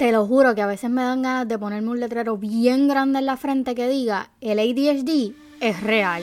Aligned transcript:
Te 0.00 0.12
lo 0.12 0.26
juro 0.26 0.54
que 0.54 0.62
a 0.62 0.66
veces 0.66 0.88
me 0.88 1.02
dan 1.02 1.20
ganas 1.20 1.46
de 1.46 1.58
ponerme 1.58 1.90
un 1.90 2.00
letrero 2.00 2.38
bien 2.38 2.88
grande 2.88 3.18
en 3.18 3.26
la 3.26 3.36
frente 3.36 3.74
que 3.74 3.86
diga, 3.86 4.30
el 4.40 4.58
ADHD 4.58 5.34
es 5.60 5.82
real. 5.82 6.22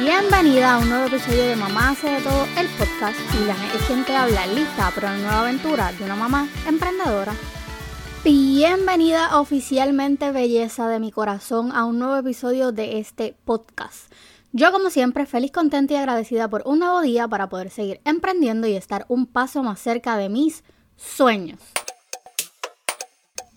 Bienvenida 0.00 0.74
a 0.74 0.78
un 0.78 0.88
nuevo 0.88 1.06
episodio 1.06 1.42
de 1.42 1.56
Mamá 1.56 1.90
hace 1.90 2.08
de 2.08 2.20
todo, 2.20 2.44
el 2.56 2.68
podcast. 2.78 3.18
Y 3.34 3.76
es 3.76 3.84
quien 3.84 4.04
te 4.04 4.14
habla, 4.14 4.46
lista 4.46 4.92
para 4.94 5.08
una 5.08 5.18
nueva 5.18 5.40
aventura 5.40 5.90
de 5.90 6.04
una 6.04 6.14
mamá 6.14 6.48
emprendedora. 6.68 7.34
Bienvenida 8.22 9.40
oficialmente, 9.40 10.30
belleza 10.30 10.88
de 10.88 11.00
mi 11.00 11.10
corazón, 11.10 11.72
a 11.72 11.84
un 11.84 11.98
nuevo 11.98 12.14
episodio 12.14 12.70
de 12.70 13.00
este 13.00 13.34
podcast. 13.44 14.12
Yo 14.58 14.72
como 14.72 14.88
siempre 14.88 15.26
feliz, 15.26 15.52
contenta 15.52 15.92
y 15.92 15.96
agradecida 15.98 16.48
por 16.48 16.62
un 16.64 16.78
nuevo 16.78 17.02
día 17.02 17.28
para 17.28 17.50
poder 17.50 17.68
seguir 17.68 18.00
emprendiendo 18.06 18.66
y 18.66 18.74
estar 18.74 19.04
un 19.08 19.26
paso 19.26 19.62
más 19.62 19.78
cerca 19.78 20.16
de 20.16 20.30
mis 20.30 20.64
sueños. 20.96 21.60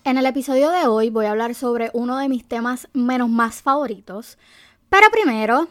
En 0.04 0.18
el 0.18 0.26
episodio 0.26 0.68
de 0.68 0.86
hoy 0.86 1.08
voy 1.08 1.24
a 1.24 1.30
hablar 1.30 1.54
sobre 1.54 1.88
uno 1.94 2.18
de 2.18 2.28
mis 2.28 2.46
temas 2.46 2.86
menos 2.92 3.30
más 3.30 3.62
favoritos, 3.62 4.36
pero 4.90 5.08
primero... 5.10 5.68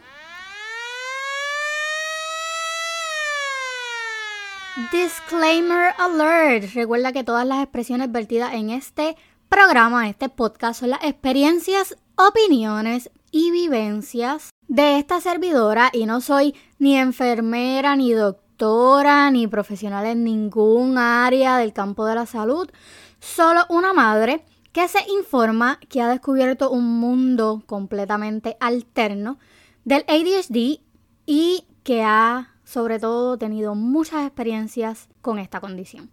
Disclaimer 4.90 5.94
alert. 5.98 6.74
Recuerda 6.74 7.12
que 7.12 7.22
todas 7.22 7.46
las 7.46 7.62
expresiones 7.62 8.10
vertidas 8.10 8.54
en 8.54 8.70
este 8.70 9.14
programa, 9.48 10.06
en 10.06 10.10
este 10.10 10.28
podcast, 10.28 10.80
son 10.80 10.90
las 10.90 11.04
experiencias, 11.04 11.96
opiniones 12.16 13.12
y 13.30 13.52
vivencias 13.52 14.50
de 14.70 14.98
esta 14.98 15.20
servidora 15.20 15.90
y 15.92 16.06
no 16.06 16.20
soy 16.20 16.54
ni 16.78 16.96
enfermera, 16.96 17.96
ni 17.96 18.12
doctora, 18.12 19.28
ni 19.32 19.48
profesional 19.48 20.06
en 20.06 20.22
ningún 20.22 20.96
área 20.96 21.58
del 21.58 21.72
campo 21.72 22.06
de 22.06 22.14
la 22.14 22.24
salud, 22.24 22.70
solo 23.18 23.62
una 23.68 23.92
madre 23.92 24.44
que 24.70 24.86
se 24.86 25.00
informa 25.10 25.80
que 25.88 26.00
ha 26.00 26.08
descubierto 26.08 26.70
un 26.70 27.00
mundo 27.00 27.64
completamente 27.66 28.56
alterno 28.60 29.40
del 29.84 30.04
ADHD 30.06 30.80
y 31.26 31.64
que 31.82 32.04
ha 32.04 32.54
sobre 32.62 33.00
todo 33.00 33.36
tenido 33.36 33.74
muchas 33.74 34.24
experiencias 34.24 35.08
con 35.20 35.40
esta 35.40 35.60
condición. 35.60 36.12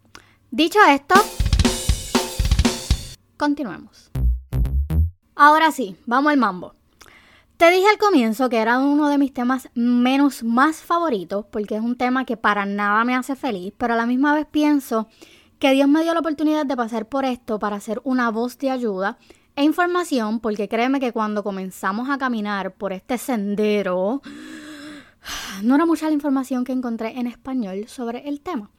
Dicho 0.49 0.79
esto, 0.89 1.13
continuemos. 3.37 4.09
Ahora 5.35 5.71
sí, 5.71 5.95
vamos 6.07 6.31
al 6.31 6.37
mambo. 6.37 6.76
Te 7.57 7.71
dije 7.71 7.87
al 7.89 7.97
comienzo 7.97 8.49
que 8.49 8.57
era 8.57 8.77
uno 8.77 9.09
de 9.09 9.17
mis 9.17 9.33
temas 9.33 9.69
menos 9.73 10.43
más 10.43 10.77
favoritos, 10.77 11.43
porque 11.49 11.75
es 11.75 11.81
un 11.81 11.97
tema 11.97 12.23
que 12.23 12.37
para 12.37 12.67
nada 12.67 13.03
me 13.03 13.15
hace 13.15 13.35
feliz, 13.35 13.73
pero 13.75 13.95
a 13.95 13.97
la 13.97 14.05
misma 14.05 14.35
vez 14.35 14.45
pienso 14.45 15.07
que 15.57 15.71
Dios 15.71 15.87
me 15.87 16.03
dio 16.03 16.13
la 16.13 16.19
oportunidad 16.19 16.67
de 16.67 16.77
pasar 16.77 17.07
por 17.07 17.25
esto 17.25 17.57
para 17.57 17.79
ser 17.79 17.99
una 18.03 18.29
voz 18.29 18.59
de 18.59 18.69
ayuda 18.69 19.17
e 19.55 19.63
información, 19.63 20.39
porque 20.39 20.69
créeme 20.69 20.99
que 20.99 21.11
cuando 21.11 21.43
comenzamos 21.43 22.11
a 22.11 22.19
caminar 22.19 22.75
por 22.75 22.93
este 22.93 23.17
sendero, 23.17 24.21
no 25.63 25.73
era 25.73 25.87
mucha 25.87 26.05
la 26.05 26.13
información 26.13 26.63
que 26.63 26.73
encontré 26.73 27.17
en 27.17 27.25
español 27.25 27.87
sobre 27.87 28.29
el 28.29 28.39
tema. 28.41 28.69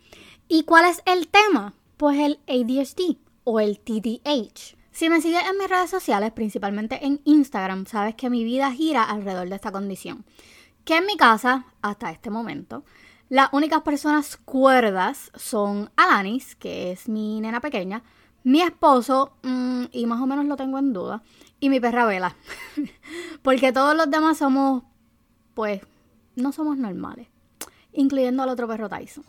¿Y 0.46 0.62
cuál 0.62 0.88
es 0.88 1.02
el 1.04 1.26
tema? 1.26 1.74
Pues 1.96 2.16
el 2.20 2.38
ADHD 2.46 3.16
o 3.42 3.58
el 3.58 3.80
TDAH. 3.80 4.77
Si 4.98 5.08
me 5.08 5.20
sigues 5.20 5.44
en 5.48 5.56
mis 5.56 5.68
redes 5.68 5.90
sociales, 5.90 6.32
principalmente 6.32 7.06
en 7.06 7.20
Instagram, 7.22 7.86
sabes 7.86 8.16
que 8.16 8.30
mi 8.30 8.42
vida 8.42 8.72
gira 8.72 9.04
alrededor 9.04 9.48
de 9.48 9.54
esta 9.54 9.70
condición. 9.70 10.24
Que 10.84 10.96
en 10.96 11.06
mi 11.06 11.16
casa, 11.16 11.66
hasta 11.82 12.10
este 12.10 12.30
momento, 12.30 12.82
las 13.28 13.48
únicas 13.52 13.82
personas 13.82 14.36
cuerdas 14.38 15.30
son 15.36 15.92
Alanis, 15.94 16.56
que 16.56 16.90
es 16.90 17.08
mi 17.08 17.40
nena 17.40 17.60
pequeña, 17.60 18.02
mi 18.42 18.60
esposo, 18.60 19.34
mm, 19.44 19.84
y 19.92 20.04
más 20.06 20.20
o 20.20 20.26
menos 20.26 20.46
lo 20.46 20.56
tengo 20.56 20.80
en 20.80 20.92
duda, 20.92 21.22
y 21.60 21.68
mi 21.68 21.78
perra 21.78 22.04
Vela. 22.04 22.34
Porque 23.42 23.72
todos 23.72 23.94
los 23.96 24.10
demás 24.10 24.38
somos, 24.38 24.82
pues, 25.54 25.80
no 26.34 26.50
somos 26.50 26.76
normales, 26.76 27.28
incluyendo 27.92 28.42
al 28.42 28.48
otro 28.48 28.66
perro 28.66 28.88
Tyson. 28.88 29.22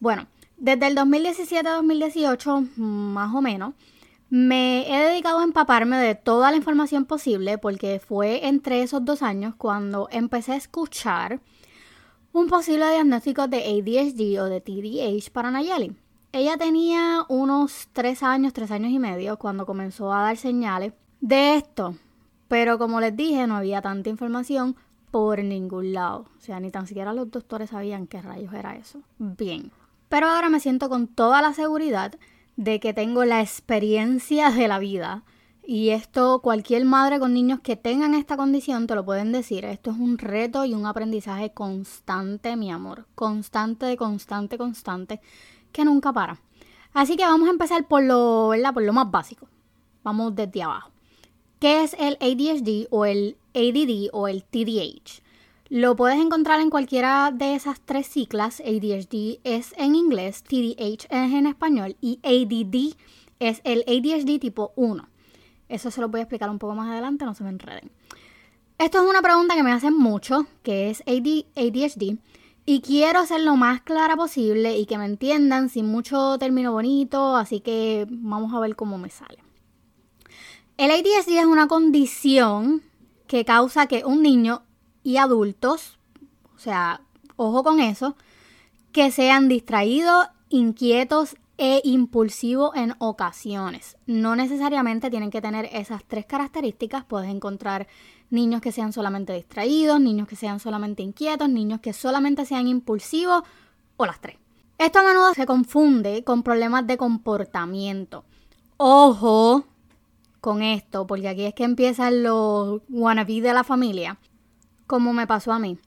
Bueno, 0.00 0.26
desde 0.64 0.86
el 0.86 0.94
2017 0.94 1.68
a 1.68 1.74
2018, 1.74 2.68
más 2.76 3.34
o 3.34 3.42
menos, 3.42 3.74
me 4.30 4.88
he 4.88 5.08
dedicado 5.10 5.40
a 5.40 5.44
empaparme 5.44 5.98
de 5.98 6.14
toda 6.14 6.50
la 6.50 6.56
información 6.56 7.04
posible 7.04 7.58
porque 7.58 8.00
fue 8.00 8.46
entre 8.46 8.82
esos 8.82 9.04
dos 9.04 9.20
años 9.20 9.54
cuando 9.56 10.08
empecé 10.10 10.52
a 10.52 10.56
escuchar 10.56 11.40
un 12.32 12.46
posible 12.48 12.90
diagnóstico 12.90 13.46
de 13.46 13.58
ADHD 13.58 14.40
o 14.40 14.46
de 14.46 14.62
TDAH 14.62 15.30
para 15.34 15.50
Nayeli. 15.50 15.94
Ella 16.32 16.56
tenía 16.56 17.26
unos 17.28 17.88
tres 17.92 18.22
años, 18.22 18.54
tres 18.54 18.70
años 18.70 18.90
y 18.90 18.98
medio 18.98 19.38
cuando 19.38 19.66
comenzó 19.66 20.14
a 20.14 20.22
dar 20.22 20.38
señales 20.38 20.94
de 21.20 21.56
esto. 21.56 21.94
Pero 22.48 22.78
como 22.78 23.00
les 23.00 23.14
dije, 23.14 23.46
no 23.46 23.56
había 23.56 23.82
tanta 23.82 24.08
información 24.08 24.76
por 25.10 25.44
ningún 25.44 25.92
lado. 25.92 26.24
O 26.38 26.40
sea, 26.40 26.58
ni 26.58 26.70
tan 26.70 26.86
siquiera 26.86 27.12
los 27.12 27.30
doctores 27.30 27.68
sabían 27.68 28.06
qué 28.06 28.22
rayos 28.22 28.54
era 28.54 28.76
eso. 28.76 29.00
Bien. 29.18 29.70
Pero 30.14 30.28
ahora 30.28 30.48
me 30.48 30.60
siento 30.60 30.88
con 30.88 31.08
toda 31.08 31.42
la 31.42 31.54
seguridad 31.54 32.14
de 32.54 32.78
que 32.78 32.94
tengo 32.94 33.24
la 33.24 33.40
experiencia 33.40 34.52
de 34.52 34.68
la 34.68 34.78
vida. 34.78 35.24
Y 35.66 35.88
esto 35.88 36.38
cualquier 36.40 36.84
madre 36.84 37.18
con 37.18 37.34
niños 37.34 37.58
que 37.58 37.74
tengan 37.74 38.14
esta 38.14 38.36
condición 38.36 38.86
te 38.86 38.94
lo 38.94 39.04
pueden 39.04 39.32
decir. 39.32 39.64
Esto 39.64 39.90
es 39.90 39.96
un 39.98 40.16
reto 40.18 40.64
y 40.64 40.72
un 40.72 40.86
aprendizaje 40.86 41.50
constante, 41.50 42.54
mi 42.54 42.70
amor. 42.70 43.08
Constante, 43.16 43.96
constante, 43.96 44.56
constante, 44.56 45.20
que 45.72 45.84
nunca 45.84 46.12
para. 46.12 46.40
Así 46.92 47.16
que 47.16 47.24
vamos 47.24 47.48
a 47.48 47.50
empezar 47.50 47.88
por 47.88 48.04
lo, 48.04 48.52
Por 48.72 48.84
lo 48.84 48.92
más 48.92 49.10
básico. 49.10 49.48
Vamos 50.04 50.36
desde 50.36 50.62
abajo. 50.62 50.92
¿Qué 51.58 51.82
es 51.82 51.96
el 51.98 52.16
ADHD 52.20 52.86
o 52.90 53.04
el 53.04 53.36
ADD 53.52 54.10
o 54.12 54.28
el 54.28 54.44
TDAH? 54.44 55.23
Lo 55.76 55.96
puedes 55.96 56.20
encontrar 56.20 56.60
en 56.60 56.70
cualquiera 56.70 57.32
de 57.32 57.56
esas 57.56 57.80
tres 57.80 58.06
siglas. 58.06 58.60
ADHD 58.60 59.40
es 59.42 59.74
en 59.76 59.96
inglés, 59.96 60.44
TDAH 60.44 61.08
es 61.10 61.32
en 61.32 61.48
español 61.48 61.96
y 62.00 62.20
ADD 62.22 62.94
es 63.40 63.60
el 63.64 63.82
ADHD 63.88 64.38
tipo 64.38 64.72
1. 64.76 65.08
Eso 65.68 65.90
se 65.90 66.00
lo 66.00 66.08
voy 66.08 66.20
a 66.20 66.22
explicar 66.22 66.48
un 66.48 66.60
poco 66.60 66.76
más 66.76 66.92
adelante, 66.92 67.24
no 67.24 67.34
se 67.34 67.42
me 67.42 67.50
enreden. 67.50 67.90
Esto 68.78 69.02
es 69.02 69.10
una 69.10 69.20
pregunta 69.20 69.56
que 69.56 69.64
me 69.64 69.72
hacen 69.72 69.96
mucho, 69.96 70.46
que 70.62 70.90
es 70.90 71.02
ADHD, 71.08 72.18
y 72.66 72.80
quiero 72.80 73.26
ser 73.26 73.40
lo 73.40 73.56
más 73.56 73.80
clara 73.80 74.14
posible 74.14 74.78
y 74.78 74.86
que 74.86 74.96
me 74.96 75.06
entiendan 75.06 75.70
sin 75.70 75.86
mucho 75.86 76.38
término 76.38 76.70
bonito, 76.70 77.34
así 77.34 77.58
que 77.58 78.06
vamos 78.08 78.54
a 78.54 78.60
ver 78.60 78.76
cómo 78.76 78.96
me 78.96 79.10
sale. 79.10 79.42
El 80.76 80.92
ADHD 80.92 81.36
es 81.36 81.46
una 81.46 81.66
condición 81.66 82.84
que 83.26 83.44
causa 83.44 83.88
que 83.88 84.04
un 84.04 84.22
niño 84.22 84.62
y 85.04 85.18
adultos, 85.18 85.98
o 86.56 86.58
sea, 86.58 87.02
ojo 87.36 87.62
con 87.62 87.78
eso, 87.78 88.16
que 88.90 89.12
sean 89.12 89.48
distraídos, 89.48 90.26
inquietos 90.48 91.36
e 91.58 91.80
impulsivos 91.84 92.74
en 92.74 92.94
ocasiones. 92.98 93.96
No 94.06 94.34
necesariamente 94.34 95.10
tienen 95.10 95.30
que 95.30 95.42
tener 95.42 95.68
esas 95.72 96.02
tres 96.04 96.26
características. 96.26 97.04
Puedes 97.04 97.30
encontrar 97.30 97.86
niños 98.30 98.60
que 98.60 98.72
sean 98.72 98.92
solamente 98.92 99.32
distraídos, 99.34 100.00
niños 100.00 100.26
que 100.26 100.36
sean 100.36 100.58
solamente 100.58 101.02
inquietos, 101.02 101.48
niños 101.48 101.80
que 101.80 101.92
solamente 101.92 102.44
sean 102.44 102.66
impulsivos 102.66 103.42
o 103.96 104.06
las 104.06 104.20
tres. 104.20 104.36
Esto 104.78 104.98
a 104.98 105.04
menudo 105.04 105.34
se 105.34 105.46
confunde 105.46 106.24
con 106.24 106.42
problemas 106.42 106.86
de 106.86 106.96
comportamiento. 106.96 108.24
Ojo 108.76 109.64
con 110.40 110.62
esto, 110.62 111.06
porque 111.06 111.28
aquí 111.28 111.44
es 111.44 111.54
que 111.54 111.64
empiezan 111.64 112.22
los 112.22 112.80
wannabe 112.88 113.40
de 113.40 113.52
la 113.52 113.64
familia 113.64 114.18
como 114.86 115.12
me 115.12 115.26
pasó 115.26 115.52
a 115.52 115.58
mí, 115.58 115.78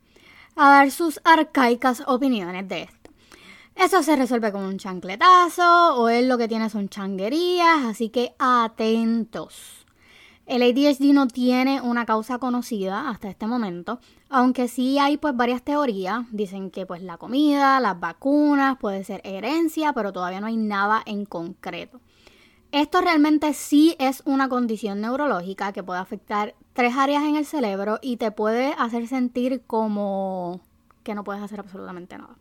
a 0.56 0.70
dar 0.70 0.92
sus 0.92 1.20
arcaicas 1.24 2.04
opiniones 2.08 2.68
de 2.68 2.84
esto. 2.84 3.12
Eso 3.76 4.02
se 4.02 4.16
resuelve 4.16 4.52
con 4.52 4.64
un 4.64 4.80
chancletazo 4.80 5.96
o 5.96 6.10
él 6.10 6.28
lo 6.28 6.38
que 6.38 6.48
tiene 6.48 6.70
son 6.70 6.90
changuerías, 6.90 7.86
así 7.86 8.10
que 8.10 8.34
atentos. 8.40 9.86
El 10.48 10.64
ADHD 10.64 11.14
no 11.14 11.28
tiene 11.28 11.82
una 11.82 12.06
causa 12.06 12.40
conocida 12.40 13.10
hasta 13.10 13.30
este 13.30 13.48
momento, 13.48 14.00
aunque 14.30 14.70
sí 14.70 14.98
hay 14.98 15.18
pues 15.18 15.36
varias 15.36 15.62
teorías. 15.62 16.24
Dicen 16.32 16.72
que 16.72 16.86
pues 16.86 17.04
la 17.04 17.18
comida, 17.18 17.80
las 17.82 18.00
vacunas, 18.00 18.78
puede 18.78 19.04
ser 19.04 19.22
herencia, 19.26 19.92
pero 19.94 20.14
todavía 20.14 20.40
no 20.40 20.48
hay 20.48 20.56
nada 20.56 21.04
en 21.06 21.26
concreto. 21.26 22.00
Esto 22.72 23.02
realmente 23.02 23.54
sí 23.54 23.96
es 24.00 24.24
una 24.26 24.50
condición 24.50 25.02
neurológica 25.02 25.72
que 25.72 25.84
puede 25.84 26.00
afectar 26.00 26.56
tres 26.78 26.96
áreas 26.96 27.24
en 27.24 27.36
el 27.36 27.46
cerebro 27.48 27.98
y 28.04 28.18
te 28.18 28.30
puede 28.30 28.76
hacer 28.78 29.08
sentir 29.08 29.64
como 29.66 30.62
que 31.02 31.16
no 31.16 31.24
puedes 31.24 31.42
hacer 31.42 31.60
absolutamente 31.60 32.20
nada. 32.20 32.36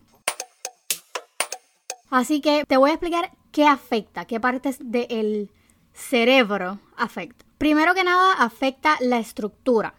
Así 2.11 2.43
que 2.43 2.67
te 2.69 2.77
voy 2.77 2.91
a 2.91 2.93
explicar 2.93 3.31
qué 3.51 3.67
afecta, 3.67 4.27
qué 4.27 4.39
partes 4.39 4.77
del 4.83 5.51
cerebro 5.95 6.81
afecta. 6.99 7.47
Primero 7.57 7.95
que 7.95 8.05
nada, 8.05 8.35
afecta 8.35 8.99
la 9.01 9.19
estructura. 9.19 9.95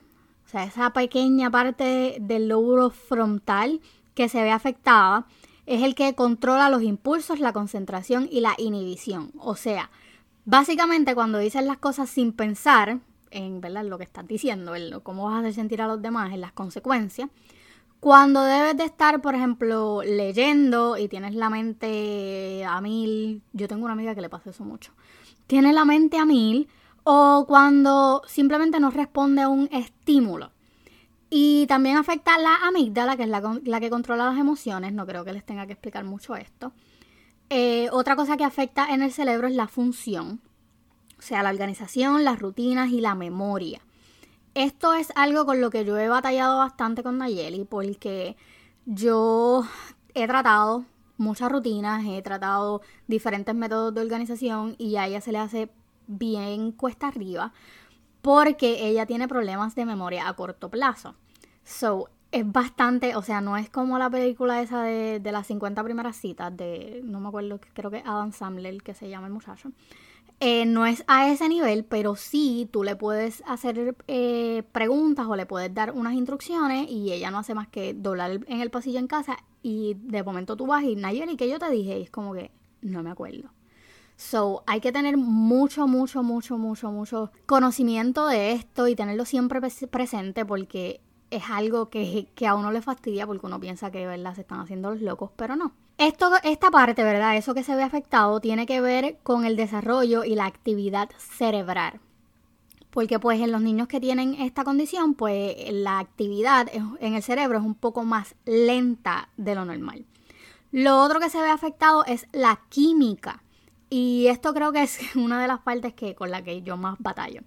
o 0.45 0.50
sea, 0.50 0.66
esa 0.66 0.94
pequeña 0.94 1.50
parte 1.50 2.18
del 2.22 2.48
lóbulo 2.48 2.92
frontal 2.92 3.81
que 4.13 4.30
se 4.30 4.44
ve 4.44 4.51
afectada, 4.51 5.25
es 5.66 5.81
el 5.81 5.95
que 5.95 6.13
controla 6.13 6.69
los 6.69 6.83
impulsos, 6.83 7.40
la 7.40 7.54
concentración 7.54 8.30
y 8.31 8.42
la 8.42 8.54
inhibición. 8.60 9.31
O 9.40 9.56
sea, 9.56 9.90
básicamente 10.45 11.16
cuando 11.16 11.40
dices 11.40 11.66
las 11.66 11.80
cosas 11.80 12.07
sin 12.07 12.33
pensar 12.33 13.00
en 13.32 13.62
¿verdad? 13.62 13.86
lo 13.86 13.98
que 13.98 14.04
estás 14.04 14.28
diciendo, 14.28 14.76
en 14.76 15.00
cómo 15.02 15.26
vas 15.26 15.46
a 15.46 15.52
sentir 15.52 15.82
a 15.82 15.88
los 15.88 16.02
demás, 16.02 16.34
en 16.34 16.42
las 16.42 16.52
consecuencias, 16.52 17.30
cuando 18.00 18.44
debes 18.44 18.78
de 18.78 18.84
estar, 18.84 19.22
por 19.22 19.34
ejemplo, 19.34 20.02
leyendo 20.04 20.98
y 20.98 21.08
tienes 21.08 21.34
la 21.34 21.50
mente 21.50 22.64
a 22.66 22.80
mil, 22.80 23.42
yo 23.54 23.68
tengo 23.68 23.86
una 23.86 23.94
amiga 23.94 24.14
que 24.14 24.22
le 24.22 24.30
pasa 24.30 24.52
eso 24.52 24.64
mucho, 24.64 24.92
tiene 25.48 25.74
la 25.74 25.84
mente 25.84 26.18
a 26.18 26.26
mil, 26.26 26.68
o 27.04 27.46
cuando 27.48 28.22
simplemente 28.28 28.80
no 28.80 28.92
responde 28.92 29.42
a 29.42 29.48
un 29.48 29.70
estímulo. 29.72 30.52
Y 31.30 31.66
también 31.68 31.98
afecta 31.98 32.38
la 32.38 32.56
amígdala, 32.68 33.18
que 33.18 33.24
es 33.24 33.30
la, 33.30 33.80
que 33.80 33.90
controla 33.90 34.26
las 34.26 34.38
emociones, 34.38 34.94
no 34.94 35.06
creo 35.06 35.26
que 35.26 35.34
les 35.34 35.46
tenga 35.46 35.66
que 35.66 35.74
explicar 35.74 36.04
mucho 36.04 36.36
esto. 36.36 36.74
Eh, 37.50 37.90
otra 37.92 38.16
cosa 38.16 38.38
que 38.38 38.44
afecta 38.44 38.94
en 38.94 39.02
el 39.02 39.12
cerebro 39.12 39.48
es 39.48 39.56
la 39.56 39.68
función, 39.68 40.42
o 41.18 41.22
sea, 41.22 41.44
la 41.44 41.50
organización, 41.50 42.24
las 42.24 42.40
rutinas 42.40 42.90
y 42.92 43.02
la 43.02 43.16
memoria. 43.16 43.81
Esto 44.54 44.94
es 44.94 45.12
algo 45.16 45.46
con 45.46 45.62
lo 45.62 45.69
que 45.69 45.86
yo 45.86 45.98
he 45.98 46.10
batallado 46.10 46.58
bastante 46.58 47.04
con 47.04 47.18
Nayeli 47.18 47.64
porque 47.66 48.36
yo 48.86 49.64
he 50.14 50.25
tratado 50.28 50.86
muchas 51.18 51.52
rutinas, 51.52 52.06
he 52.06 52.22
tratado 52.22 52.81
diferentes 53.08 53.54
métodos 53.54 53.94
de 53.94 54.02
organización 54.02 54.75
y 54.78 54.96
a 54.96 55.08
ella 55.08 55.22
se 55.22 55.31
le 55.31 55.40
hace 55.40 55.69
bien 56.08 56.72
cuesta 56.72 57.08
arriba 57.08 57.54
porque 58.22 58.88
ella 58.88 59.06
tiene 59.06 59.28
problemas 59.28 59.75
de 59.75 59.86
memoria 59.86 60.28
a 60.28 60.34
corto 60.34 60.69
plazo. 60.69 61.16
So, 61.64 62.10
es 62.31 62.52
bastante, 62.52 63.16
o 63.16 63.22
sea, 63.22 63.42
no 63.42 63.58
es 63.58 63.69
como 63.69 63.98
la 63.98 64.10
película 64.10 64.62
esa 64.62 64.84
de, 64.84 65.19
de 65.19 65.31
las 65.31 65.48
50 65.48 65.84
primeras 65.84 66.18
citas 66.18 66.56
de, 66.56 67.02
no 67.04 67.19
me 67.19 67.30
acuerdo, 67.30 67.60
creo 67.74 67.90
que 67.90 68.04
Adam 68.06 68.31
Sandler, 68.31 68.81
que 68.81 68.94
se 68.94 69.10
llama 69.10 69.28
el 69.28 69.34
muchacho. 69.34 69.72
Eh, 70.39 70.68
no 70.68 70.86
es 70.86 71.04
a 71.07 71.31
ese 71.31 71.50
nivel, 71.50 71.84
pero 71.84 72.16
sí 72.16 72.69
tú 72.72 72.84
le 72.84 72.95
puedes 72.95 73.42
hacer 73.48 73.95
eh, 74.07 74.62
preguntas 74.72 75.25
o 75.28 75.36
le 75.36 75.48
puedes 75.48 75.74
dar 75.74 75.94
unas 75.94 76.13
instrucciones 76.13 76.88
y 76.89 77.12
ella 77.12 77.31
no 77.31 77.39
hace 77.39 77.56
más 77.56 77.68
que 77.68 77.95
doblar 77.95 78.42
en 78.48 78.62
el 78.62 78.69
pasillo 78.69 79.00
en 79.00 79.07
casa 79.07 79.38
y 79.63 79.95
de 79.95 80.22
momento 80.22 80.56
tú 80.56 80.68
vas 80.68 80.84
y 80.84 80.95
Nayeli, 80.95 81.38
que 81.38 81.50
yo 81.50 81.57
te 81.57 81.72
dije? 81.72 81.98
Y 81.98 82.04
es 82.04 82.12
como 82.12 82.34
que 82.34 82.51
no 82.81 83.01
me 83.01 83.10
acuerdo. 83.10 83.50
So, 84.16 84.63
hay 84.68 84.80
que 84.80 84.92
tener 84.92 85.18
mucho, 85.18 85.88
mucho, 85.88 86.22
mucho, 86.22 86.57
mucho, 86.57 86.92
mucho 86.92 87.31
conocimiento 87.48 88.28
de 88.28 88.51
esto 88.51 88.88
y 88.88 88.95
tenerlo 88.95 89.25
siempre 89.25 89.60
presente 89.90 90.45
porque 90.45 91.01
es 91.31 91.44
algo 91.50 91.90
que, 91.90 92.28
que 92.36 92.48
a 92.48 92.56
uno 92.56 92.72
le 92.72 92.81
fastidia 92.81 93.25
porque 93.25 93.45
uno 93.48 93.60
piensa 93.60 93.92
que, 93.92 94.06
¿verdad? 94.06 94.36
Se 94.36 94.42
están 94.42 94.60
haciendo 94.60 94.92
los 94.92 95.01
locos, 95.01 95.31
pero 95.36 95.56
no. 95.56 95.74
Esto, 95.98 96.32
esta 96.44 96.70
parte, 96.70 97.04
¿verdad? 97.04 97.38
Eso 97.38 97.56
que 97.56 97.64
se 97.64 97.76
ve 97.76 97.82
afectado 97.82 98.40
tiene 98.40 98.68
que 98.68 98.82
ver 98.82 99.18
con 99.24 99.46
el 99.46 99.56
desarrollo 99.56 100.24
y 100.24 100.36
la 100.36 100.46
actividad 100.46 101.10
cerebral. 101.18 102.00
Porque 102.92 103.20
pues 103.20 103.42
en 103.42 103.52
los 103.52 103.62
niños 103.62 103.88
que 103.88 104.00
tienen 104.00 104.36
esta 104.36 104.64
condición, 104.64 105.16
pues 105.16 105.56
la 105.72 105.98
actividad 106.00 106.68
en 107.00 107.14
el 107.16 107.24
cerebro 107.24 107.58
es 107.58 107.66
un 107.66 107.76
poco 107.76 108.04
más 108.04 108.36
lenta 108.46 109.30
de 109.38 109.56
lo 109.56 109.66
normal. 109.66 110.06
Lo 110.72 111.02
otro 111.02 111.20
que 111.20 111.30
se 111.30 111.42
ve 111.42 111.50
afectado 111.50 112.06
es 112.06 112.28
la 112.32 112.60
química. 112.70 113.42
Y 113.90 114.28
esto 114.28 114.54
creo 114.54 114.72
que 114.72 114.84
es 114.84 115.00
una 115.16 115.42
de 115.42 115.48
las 115.48 115.60
partes 115.62 115.94
que, 115.94 116.14
con 116.14 116.30
la 116.30 116.44
que 116.44 116.62
yo 116.62 116.78
más 116.78 116.98
batallo. 117.00 117.42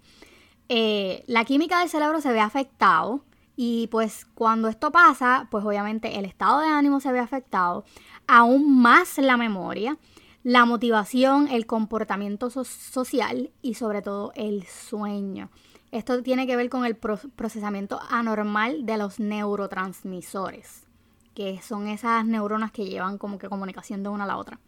Eh, 0.67 1.23
la 1.27 1.45
química 1.45 1.79
del 1.79 1.89
cerebro 1.89 2.19
se 2.19 2.31
ve 2.33 2.41
afectado 2.41 3.23
y 3.55 3.87
pues 3.87 4.25
cuando 4.33 4.67
esto 4.67 4.91
pasa, 4.91 5.47
pues 5.51 5.65
obviamente 5.65 6.17
el 6.17 6.25
estado 6.25 6.61
de 6.61 6.67
ánimo 6.67 6.99
se 6.99 7.11
ve 7.11 7.19
afectado, 7.19 7.85
aún 8.27 8.81
más 8.81 9.17
la 9.17 9.37
memoria, 9.37 9.97
la 10.43 10.65
motivación, 10.65 11.47
el 11.47 11.65
comportamiento 11.65 12.49
social 12.49 13.51
y 13.61 13.75
sobre 13.75 14.01
todo 14.01 14.31
el 14.35 14.65
sueño. 14.65 15.49
Esto 15.91 16.23
tiene 16.23 16.47
que 16.47 16.55
ver 16.55 16.69
con 16.69 16.85
el 16.85 16.95
procesamiento 16.95 17.99
anormal 18.09 18.85
de 18.85 18.97
los 18.97 19.19
neurotransmisores, 19.19 20.87
que 21.35 21.61
son 21.61 21.87
esas 21.87 22.25
neuronas 22.25 22.71
que 22.71 22.85
llevan 22.85 23.17
como 23.17 23.37
que 23.37 23.49
comunicación 23.49 24.01
de 24.01 24.09
una 24.09 24.23
a 24.23 24.27
la 24.27 24.37
otra. 24.37 24.59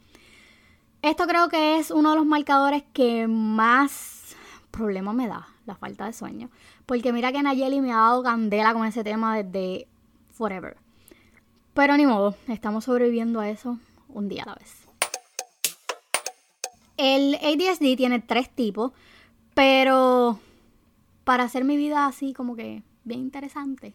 Esto 1.02 1.26
creo 1.26 1.50
que 1.50 1.80
es 1.80 1.92
uno 1.92 2.12
de 2.12 2.18
los 2.18 2.26
marcadores 2.26 2.84
que 2.94 3.28
más 3.28 4.36
problema 4.72 5.14
me 5.14 5.28
da, 5.28 5.48
la 5.66 5.76
falta 5.76 6.06
de 6.06 6.14
sueño. 6.14 6.50
Porque 6.86 7.14
mira 7.14 7.32
que 7.32 7.42
Nayeli 7.42 7.82
me 7.82 7.92
ha 7.92 7.98
dado 7.98 8.24
candela 8.24 8.74
con 8.74 8.86
ese 8.86 9.04
tema 9.04 9.42
desde 9.42 9.88
forever. 10.32 10.78
Pero 11.74 11.98
ni 11.98 12.06
modo, 12.06 12.36
estamos 12.48 12.86
sobreviviendo 12.86 13.40
a 13.40 13.50
eso 13.50 13.80
un 14.10 14.30
día 14.30 14.44
a 14.44 14.50
la 14.50 14.56
vez. 14.56 14.84
El 16.98 17.36
ADSD 17.36 17.96
tiene 17.98 18.20
tres 18.20 18.50
tipos, 18.50 18.92
pero 19.54 20.40
para 21.24 21.44
hacer 21.44 21.64
mi 21.64 21.78
vida 21.78 22.06
así 22.06 22.34
como 22.34 22.56
que 22.56 22.84
bien 23.04 23.22
interesante, 23.22 23.94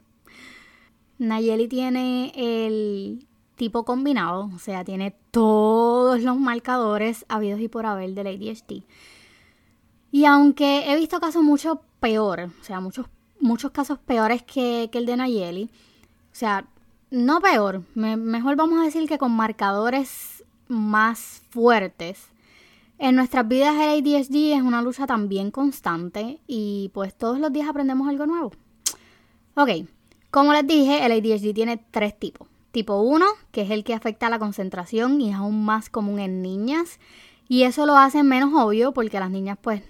Nayeli 1.19 1.69
tiene 1.69 2.33
el 2.35 3.27
tipo 3.57 3.85
combinado, 3.85 4.51
o 4.55 4.59
sea, 4.59 4.85
tiene 4.85 5.15
todos 5.31 6.23
los 6.23 6.39
marcadores 6.39 7.27
habidos 7.29 7.61
y 7.61 7.69
por 7.69 7.87
haber 7.87 8.15
del 8.15 8.29
ADHD. 8.29 8.85
Y 10.11 10.25
aunque 10.25 10.91
he 10.91 10.97
visto 10.97 11.21
casos 11.21 11.43
mucho 11.43 11.83
peor, 12.01 12.51
o 12.61 12.65
sea, 12.65 12.81
muchos, 12.81 13.07
muchos 13.41 13.71
casos 13.71 13.99
peores 13.99 14.43
que, 14.43 14.91
el 14.93 15.07
de 15.07 15.17
Nayeli, 15.17 15.65
o 15.65 16.35
sea, 16.35 16.67
no 17.11 17.41
peor, 17.41 17.83
mejor 17.95 18.57
vamos 18.57 18.81
a 18.81 18.85
decir 18.85 19.09
que 19.09 19.19
con 19.19 19.33
marcadores 19.33 20.45
más 20.69 21.43
fuertes. 21.51 22.29
En 22.99 23.15
nuestras 23.15 23.47
vidas 23.47 23.77
el 23.77 24.01
ADHD 24.01 24.55
es 24.57 24.63
una 24.63 24.83
lucha 24.83 25.07
también 25.07 25.51
constante 25.51 26.41
y 26.47 26.91
pues 26.93 27.17
todos 27.17 27.39
los 27.39 27.53
días 27.53 27.69
aprendemos 27.69 28.09
algo 28.09 28.27
nuevo. 28.27 28.53
Ok, 29.55 29.71
como 30.31 30.53
les 30.53 30.67
dije, 30.67 31.05
el 31.05 31.13
ADHD 31.13 31.55
tiene 31.55 31.83
tres 31.91 32.19
tipos. 32.19 32.49
Tipo 32.73 33.01
1, 33.01 33.25
que 33.51 33.63
es 33.63 33.71
el 33.71 33.83
que 33.83 33.95
afecta 33.95 34.27
a 34.27 34.31
la 34.31 34.39
concentración 34.39 35.21
y 35.21 35.31
es 35.31 35.37
aún 35.37 35.65
más 35.65 35.89
común 35.89 36.19
en 36.19 36.43
niñas. 36.43 36.99
Y 37.49 37.63
eso 37.63 37.87
lo 37.87 37.97
hace 37.97 38.23
menos 38.23 38.53
obvio 38.55 38.93
porque 38.93 39.21
las 39.21 39.31
niñas 39.31 39.59
pues 39.61 39.83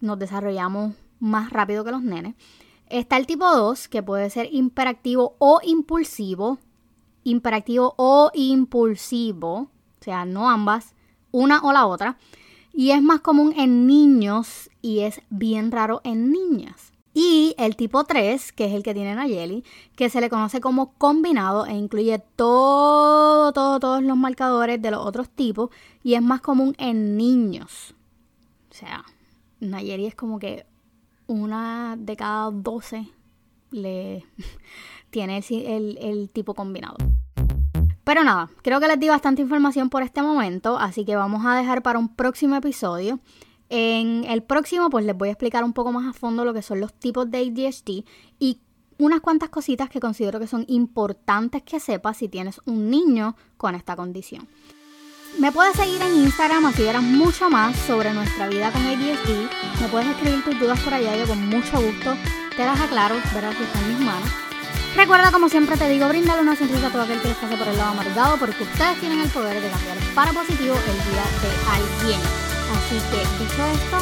nos 0.00 0.18
desarrollamos 0.18 0.94
más 1.20 1.50
rápido 1.50 1.84
que 1.84 1.90
los 1.90 2.02
nenes. 2.02 2.34
Está 2.88 3.16
el 3.16 3.26
tipo 3.26 3.46
2, 3.46 3.88
que 3.88 4.02
puede 4.02 4.30
ser 4.30 4.48
imperactivo 4.52 5.36
o 5.38 5.60
impulsivo. 5.62 6.58
Imperactivo 7.24 7.94
o 7.96 8.30
impulsivo. 8.34 9.54
O 9.54 10.04
sea, 10.04 10.24
no 10.24 10.50
ambas, 10.50 10.94
una 11.30 11.60
o 11.62 11.72
la 11.72 11.86
otra. 11.86 12.18
Y 12.72 12.90
es 12.90 13.02
más 13.02 13.20
común 13.20 13.54
en 13.56 13.86
niños 13.86 14.70
y 14.82 15.00
es 15.00 15.22
bien 15.30 15.72
raro 15.72 16.00
en 16.04 16.30
niñas. 16.30 16.92
Y 17.14 17.54
el 17.58 17.76
tipo 17.76 18.02
3, 18.02 18.52
que 18.52 18.66
es 18.66 18.72
el 18.72 18.82
que 18.82 18.92
tiene 18.92 19.14
Nayeli, 19.14 19.64
que 19.94 20.10
se 20.10 20.20
le 20.20 20.28
conoce 20.28 20.60
como 20.60 20.94
combinado 20.94 21.64
e 21.64 21.72
incluye 21.72 22.18
todo, 22.18 23.52
todo, 23.52 23.78
todos 23.78 24.02
los 24.02 24.16
marcadores 24.16 24.82
de 24.82 24.90
los 24.90 25.06
otros 25.06 25.30
tipos 25.30 25.70
y 26.02 26.14
es 26.14 26.22
más 26.22 26.40
común 26.40 26.74
en 26.76 27.16
niños. 27.16 27.94
O 28.68 28.74
sea, 28.74 29.04
Nayeli 29.70 30.06
es 30.06 30.14
como 30.14 30.38
que 30.38 30.66
una 31.26 31.96
de 31.98 32.16
cada 32.16 32.50
12 32.50 33.08
le 33.70 34.24
tiene 35.10 35.42
el, 35.48 35.98
el 36.00 36.30
tipo 36.30 36.54
combinado. 36.54 36.96
Pero 38.04 38.22
nada, 38.22 38.50
creo 38.62 38.80
que 38.80 38.88
les 38.88 39.00
di 39.00 39.08
bastante 39.08 39.42
información 39.42 39.88
por 39.88 40.02
este 40.02 40.20
momento, 40.22 40.76
así 40.78 41.04
que 41.04 41.16
vamos 41.16 41.44
a 41.46 41.56
dejar 41.56 41.82
para 41.82 41.98
un 41.98 42.14
próximo 42.14 42.54
episodio. 42.54 43.18
En 43.70 44.24
el 44.24 44.42
próximo, 44.42 44.90
pues 44.90 45.06
les 45.06 45.16
voy 45.16 45.30
a 45.30 45.32
explicar 45.32 45.64
un 45.64 45.72
poco 45.72 45.90
más 45.90 46.06
a 46.06 46.12
fondo 46.12 46.44
lo 46.44 46.52
que 46.52 46.60
son 46.60 46.80
los 46.80 46.92
tipos 46.92 47.30
de 47.30 47.38
ADHD 47.38 48.04
y 48.38 48.60
unas 48.98 49.20
cuantas 49.20 49.48
cositas 49.48 49.88
que 49.88 50.00
considero 50.00 50.38
que 50.38 50.46
son 50.46 50.64
importantes 50.68 51.62
que 51.62 51.80
sepas 51.80 52.18
si 52.18 52.28
tienes 52.28 52.60
un 52.66 52.90
niño 52.90 53.36
con 53.56 53.74
esta 53.74 53.96
condición. 53.96 54.46
Me 55.38 55.50
puedes 55.50 55.76
seguir 55.76 56.00
en 56.00 56.14
Instagram 56.14 56.64
así 56.66 56.82
verás 56.84 57.02
mucho 57.02 57.50
más 57.50 57.76
sobre 57.76 58.12
nuestra 58.14 58.48
vida 58.48 58.70
con 58.70 58.82
ADHD. 58.82 59.80
Me 59.80 59.88
puedes 59.88 60.08
escribir 60.08 60.44
tus 60.44 60.58
dudas 60.58 60.78
por 60.80 60.94
allá, 60.94 61.16
yo 61.16 61.26
con 61.26 61.44
mucho 61.48 61.80
gusto 61.80 62.16
te 62.56 62.64
las 62.64 62.80
aclaro, 62.80 63.16
verás 63.34 63.54
que 63.56 63.64
está 63.64 63.80
en 63.80 63.88
mis 63.88 63.98
manos. 63.98 64.28
Recuerda, 64.96 65.32
como 65.32 65.48
siempre 65.48 65.76
te 65.76 65.88
digo, 65.88 66.08
brindale 66.08 66.40
una 66.40 66.54
sonrisa 66.54 66.86
a 66.86 66.90
todo 66.90 67.02
aquel 67.02 67.20
que 67.20 67.28
les 67.28 67.36
pase 67.36 67.56
por 67.56 67.66
el 67.66 67.76
lado 67.76 67.90
amargado, 67.90 68.36
porque 68.38 68.62
ustedes 68.62 69.00
tienen 69.00 69.20
el 69.20 69.28
poder 69.28 69.60
de 69.60 69.68
cambiar 69.68 69.98
para 70.14 70.32
positivo 70.32 70.76
el 70.76 70.96
día 71.10 71.24
de 71.42 71.50
alguien. 71.74 72.20
Así 72.70 72.96
que, 73.10 73.18
dicho 73.42 73.66
esto, 73.66 73.98